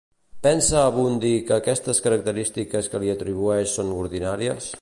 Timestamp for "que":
1.51-1.55, 2.95-3.05